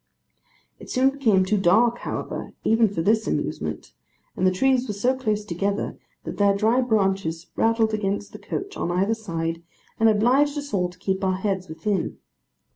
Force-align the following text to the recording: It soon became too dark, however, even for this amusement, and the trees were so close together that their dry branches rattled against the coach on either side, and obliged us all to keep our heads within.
It 0.79 0.89
soon 0.89 1.11
became 1.11 1.45
too 1.45 1.59
dark, 1.59 1.99
however, 1.99 2.53
even 2.63 2.87
for 2.87 3.03
this 3.03 3.27
amusement, 3.27 3.93
and 4.35 4.47
the 4.47 4.51
trees 4.51 4.87
were 4.87 4.95
so 4.95 5.15
close 5.15 5.45
together 5.45 5.95
that 6.23 6.37
their 6.37 6.57
dry 6.57 6.81
branches 6.81 7.45
rattled 7.55 7.93
against 7.93 8.31
the 8.31 8.39
coach 8.39 8.75
on 8.75 8.89
either 8.89 9.13
side, 9.13 9.61
and 9.99 10.09
obliged 10.09 10.57
us 10.57 10.73
all 10.73 10.89
to 10.89 10.97
keep 10.97 11.23
our 11.23 11.35
heads 11.37 11.69
within. 11.69 12.17